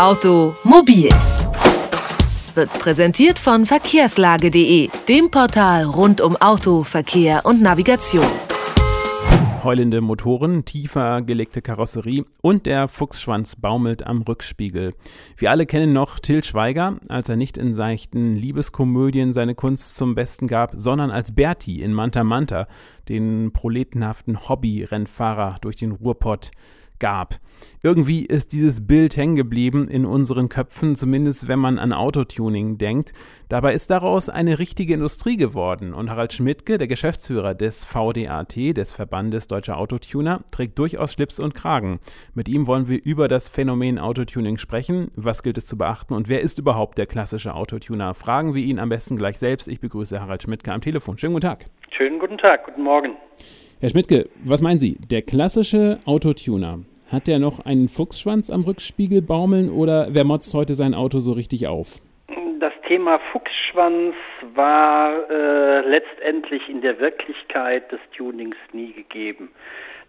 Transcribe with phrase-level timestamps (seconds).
[0.00, 1.10] Automobil
[2.54, 8.24] wird präsentiert von verkehrslage.de, dem Portal rund um Auto, Verkehr und Navigation.
[9.62, 14.94] Heulende Motoren, tiefer gelegte Karosserie und der Fuchsschwanz baumelt am Rückspiegel.
[15.36, 20.14] Wir alle kennen noch Till Schweiger, als er nicht in seichten Liebeskomödien seine Kunst zum
[20.14, 22.68] Besten gab, sondern als Berti in Manta Manta,
[23.10, 26.52] den proletenhaften Hobby-Rennfahrer durch den Ruhrpott
[27.00, 27.36] gab.
[27.82, 33.12] Irgendwie ist dieses Bild hängen geblieben in unseren Köpfen, zumindest wenn man an Autotuning denkt.
[33.48, 38.92] Dabei ist daraus eine richtige Industrie geworden und Harald Schmidtke, der Geschäftsführer des VDAT, des
[38.92, 41.98] Verbandes Deutscher Autotuner, trägt durchaus Schlips und Kragen.
[42.34, 45.10] Mit ihm wollen wir über das Phänomen Autotuning sprechen.
[45.16, 48.14] Was gilt es zu beachten und wer ist überhaupt der klassische Autotuner?
[48.14, 49.68] Fragen wir ihn am besten gleich selbst.
[49.68, 51.18] Ich begrüße Harald Schmidtke am Telefon.
[51.18, 51.64] Schönen guten Tag.
[51.90, 53.16] Schönen guten Tag, guten Morgen.
[53.80, 54.98] Herr Schmidtke, was meinen Sie?
[55.10, 60.74] Der klassische Autotuner, hat der noch einen Fuchsschwanz am Rückspiegel baumeln oder wer motzt heute
[60.74, 62.00] sein Auto so richtig auf?
[62.60, 64.14] Das Thema Fuchsschwanz
[64.54, 69.50] war äh, letztendlich in der Wirklichkeit des Tunings nie gegeben.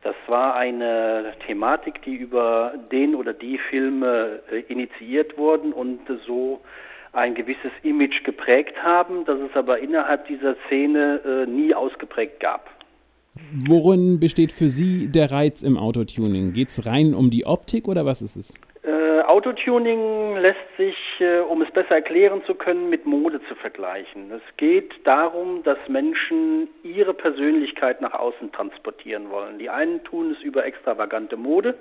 [0.03, 6.17] Das war eine Thematik, die über den oder die Filme äh, initiiert wurden und äh,
[6.25, 6.61] so
[7.13, 12.69] ein gewisses Image geprägt haben, das es aber innerhalb dieser Szene äh, nie ausgeprägt gab.
[13.33, 16.51] Worin besteht für Sie der Reiz im Autotuning?
[16.51, 18.53] Geht es rein um die Optik oder was ist es?
[18.83, 24.31] Äh, Autotuning lässt sich, äh, um es besser erklären zu können, mit Mode zu vergleichen.
[24.31, 29.59] Es geht darum, dass Menschen ihre Persönlichkeit nach außen transportieren wollen.
[29.59, 31.75] Die einen tun es über extravagante Mode,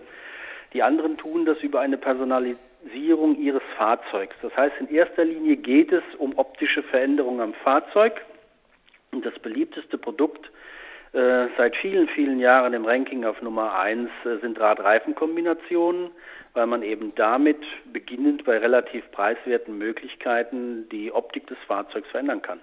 [0.73, 4.37] die anderen tun das über eine Personalisierung ihres Fahrzeugs.
[4.41, 8.25] Das heißt, in erster Linie geht es um optische Veränderungen am Fahrzeug.
[9.11, 10.53] Und das beliebteste Produkt
[11.13, 16.11] äh, seit vielen, vielen Jahren im Ranking auf Nummer 1 äh, sind Rad-Reifen-Kombinationen,
[16.55, 22.61] weil man eben damit beginnend bei relativ preiswerten Möglichkeiten die Optik des Fahrzeugs verändern kann.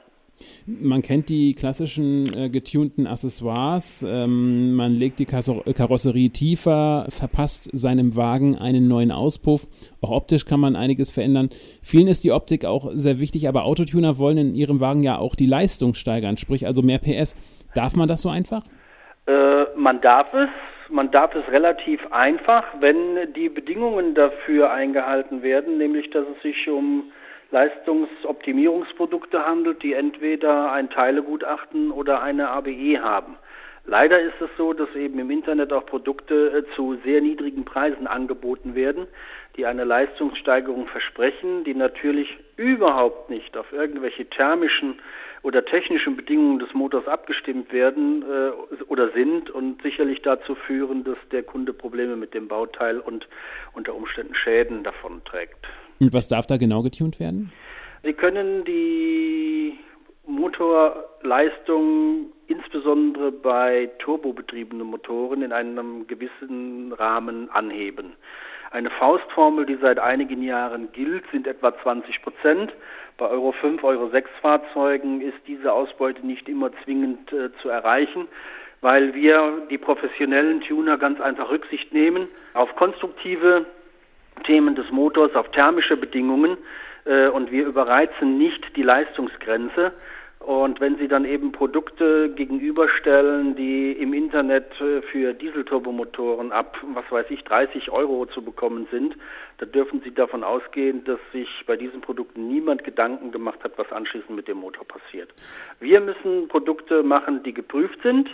[0.66, 4.06] Man kennt die klassischen äh, getunten Accessoires.
[4.08, 9.68] Ähm, man legt die Karosserie tiefer, verpasst seinem Wagen einen neuen Auspuff.
[10.02, 11.50] Auch optisch kann man einiges verändern.
[11.82, 15.36] Vielen ist die Optik auch sehr wichtig, aber Autotuner wollen in ihrem Wagen ja auch
[15.36, 17.36] die Leistung steigern, sprich also mehr PS.
[17.74, 18.64] Darf man das so einfach?
[19.26, 20.50] Äh, man darf es.
[20.90, 26.70] Man darf es relativ einfach, wenn die Bedingungen dafür eingehalten werden, nämlich dass es sich
[26.70, 27.12] um
[27.52, 33.38] Leistungsoptimierungsprodukte handelt, die entweder ein Teilegutachten oder eine ABE haben.
[33.90, 38.06] Leider ist es so, dass eben im Internet auch Produkte äh, zu sehr niedrigen Preisen
[38.06, 39.08] angeboten werden,
[39.56, 45.00] die eine Leistungssteigerung versprechen, die natürlich überhaupt nicht auf irgendwelche thermischen
[45.42, 51.18] oder technischen Bedingungen des Motors abgestimmt werden äh, oder sind und sicherlich dazu führen, dass
[51.32, 53.30] der Kunde Probleme mit dem Bauteil und
[53.74, 55.66] unter Umständen Schäden davon trägt.
[56.00, 57.52] Und was darf da genau getunt werden?
[58.04, 59.78] Sie können die
[60.26, 68.14] Motorleistung insbesondere bei turbobetriebenen Motoren in einem gewissen Rahmen anheben.
[68.72, 72.74] Eine Faustformel, die seit einigen Jahren gilt, sind etwa 20 Prozent.
[73.18, 78.28] Bei Euro 5, Euro 6 Fahrzeugen ist diese Ausbeute nicht immer zwingend äh, zu erreichen,
[78.82, 83.66] weil wir die professionellen Tuner ganz einfach Rücksicht nehmen auf konstruktive
[84.48, 86.58] Themen des Motors, auf thermische Bedingungen
[87.06, 89.92] äh, und wir überreizen nicht die Leistungsgrenze.
[90.40, 97.04] Und wenn Sie dann eben Produkte gegenüberstellen, die im Internet äh, für Dieselturbomotoren ab, was
[97.12, 99.18] weiß ich, 30 Euro zu bekommen sind,
[99.58, 103.92] dann dürfen Sie davon ausgehen, dass sich bei diesen Produkten niemand Gedanken gemacht hat, was
[103.92, 105.34] anschließend mit dem Motor passiert.
[105.82, 108.30] Wir müssen Produkte machen, die geprüft sind,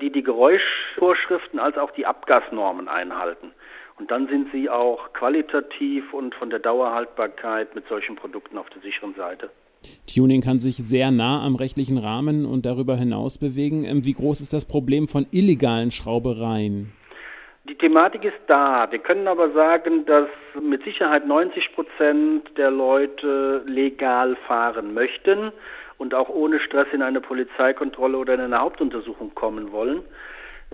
[0.00, 3.52] die die Geräuschvorschriften als auch die Abgasnormen einhalten.
[4.00, 8.80] Und dann sind sie auch qualitativ und von der Dauerhaltbarkeit mit solchen Produkten auf der
[8.80, 9.50] sicheren Seite.
[10.12, 13.84] Tuning kann sich sehr nah am rechtlichen Rahmen und darüber hinaus bewegen.
[13.84, 16.94] Ähm, wie groß ist das Problem von illegalen Schraubereien?
[17.68, 18.90] Die Thematik ist da.
[18.90, 20.28] Wir können aber sagen, dass
[20.58, 25.52] mit Sicherheit 90 Prozent der Leute legal fahren möchten
[25.98, 30.02] und auch ohne Stress in eine Polizeikontrolle oder in eine Hauptuntersuchung kommen wollen.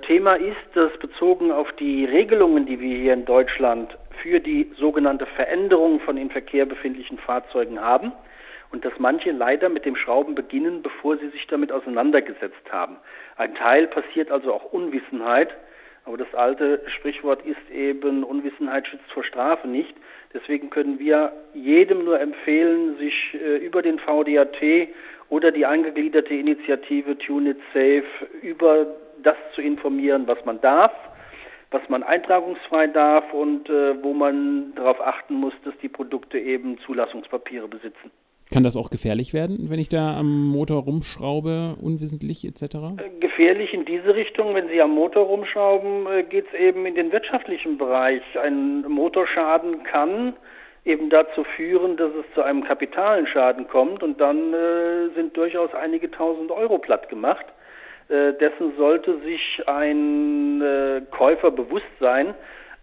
[0.02, 5.26] Thema ist, dass bezogen auf die Regelungen, die wir hier in Deutschland für die sogenannte
[5.26, 8.12] Veränderung von im Verkehr befindlichen Fahrzeugen haben
[8.72, 12.96] und dass manche leider mit dem Schrauben beginnen, bevor sie sich damit auseinandergesetzt haben.
[13.36, 15.56] Ein Teil passiert also auch Unwissenheit,
[16.04, 19.94] aber das alte Sprichwort ist eben, Unwissenheit schützt vor Strafe nicht.
[20.34, 24.88] Deswegen können wir jedem nur empfehlen, sich äh, über den VDAT
[25.30, 28.04] oder die angegliederte Initiative Tune It Safe
[28.42, 28.86] über
[29.26, 30.92] das zu informieren, was man darf,
[31.70, 36.78] was man eintragungsfrei darf und äh, wo man darauf achten muss, dass die Produkte eben
[36.86, 38.10] Zulassungspapiere besitzen.
[38.52, 42.62] Kann das auch gefährlich werden, wenn ich da am Motor rumschraube, unwissentlich etc.?
[42.62, 46.94] Äh, gefährlich in diese Richtung, wenn Sie am Motor rumschrauben, äh, geht es eben in
[46.94, 48.22] den wirtschaftlichen Bereich.
[48.40, 50.34] Ein Motorschaden kann
[50.84, 55.74] eben dazu führen, dass es zu einem kapitalen Schaden kommt und dann äh, sind durchaus
[55.74, 57.46] einige tausend Euro platt gemacht.
[58.08, 62.34] Äh, dessen sollte sich ein äh, Käufer bewusst sein,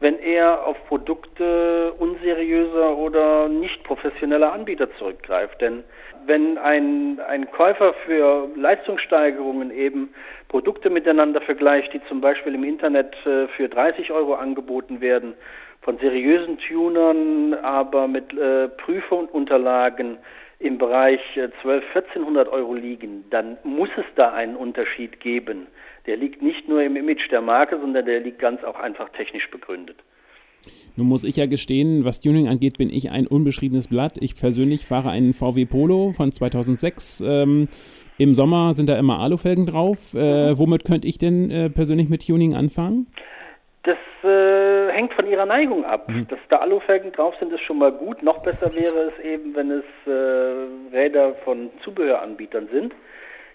[0.01, 5.61] wenn er auf Produkte unseriöser oder nicht professioneller Anbieter zurückgreift.
[5.61, 5.85] Denn
[6.25, 10.13] wenn ein, ein Käufer für Leistungssteigerungen eben
[10.49, 15.35] Produkte miteinander vergleicht, die zum Beispiel im Internet äh, für 30 Euro angeboten werden,
[15.81, 20.17] von seriösen Tunern, aber mit äh, Prüfunterlagen
[20.59, 21.19] im Bereich
[21.61, 25.67] 12, äh, 1400 Euro liegen, dann muss es da einen Unterschied geben.
[26.05, 29.49] Der liegt nicht nur im Image der Marke, sondern der liegt ganz auch einfach technisch
[29.49, 29.97] begründet.
[30.95, 34.17] Nun muss ich ja gestehen, was Tuning angeht, bin ich ein unbeschriebenes Blatt.
[34.21, 37.23] Ich persönlich fahre einen VW Polo von 2006.
[37.25, 37.67] Ähm,
[38.17, 40.13] Im Sommer sind da immer Alufelgen drauf.
[40.13, 43.07] Äh, womit könnte ich denn äh, persönlich mit Tuning anfangen?
[43.83, 46.07] Das äh, hängt von ihrer Neigung ab.
[46.07, 46.27] Mhm.
[46.29, 48.23] Dass da Alufelgen drauf sind, ist schon mal gut.
[48.23, 52.93] Noch besser wäre es eben, wenn es äh, Räder von Zubehöranbietern sind.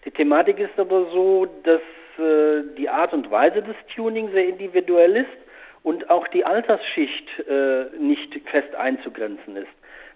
[0.05, 1.81] Die Thematik ist aber so, dass
[2.19, 5.39] äh, die Art und Weise des Tuning sehr individuell ist
[5.83, 9.69] und auch die Altersschicht äh, nicht fest einzugrenzen ist.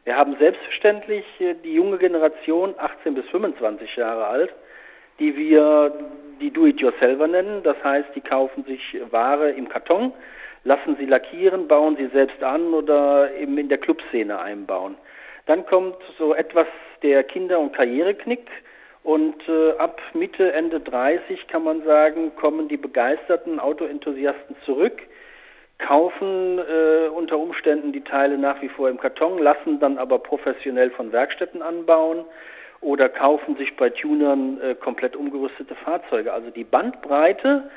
[0.04, 4.54] Wir haben selbstverständlich äh, die junge Generation, 18 bis 25 Jahre alt,
[5.18, 5.94] die wir
[6.42, 7.62] die Do-it-yourselfer nennen.
[7.62, 10.12] Das heißt, die kaufen sich Ware im Karton,
[10.64, 14.96] lassen sie lackieren, bauen sie selbst an oder eben in der Clubszene einbauen.
[15.46, 16.66] Dann kommt so etwas
[17.02, 18.46] der Kinder- und Karriereknick
[19.02, 25.02] und äh, ab Mitte, Ende 30 kann man sagen, kommen die begeisterten Autoenthusiasten zurück,
[25.78, 30.90] kaufen äh, unter Umständen die Teile nach wie vor im Karton, lassen dann aber professionell
[30.90, 32.24] von Werkstätten anbauen
[32.82, 36.32] oder kaufen sich bei Tunern äh, komplett umgerüstete Fahrzeuge.
[36.32, 37.70] Also die Bandbreite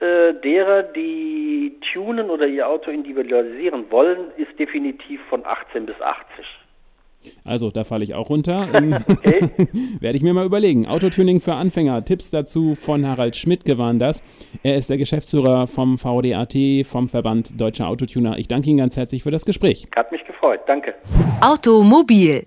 [0.00, 6.46] äh, derer, die tunen oder ihr Auto individualisieren wollen, ist definitiv von 18 bis 80.
[7.44, 8.68] Also, da falle ich auch runter.
[8.72, 8.92] Ähm,
[10.00, 10.86] werde ich mir mal überlegen.
[10.86, 12.04] Autotuning für Anfänger.
[12.04, 14.22] Tipps dazu von Harald Schmidt gewann das.
[14.62, 18.38] Er ist der Geschäftsführer vom VDAT, vom Verband Deutscher Autotuner.
[18.38, 19.86] Ich danke Ihnen ganz herzlich für das Gespräch.
[19.94, 20.60] Hat mich gefreut.
[20.66, 20.94] Danke.
[21.40, 22.46] Automobil.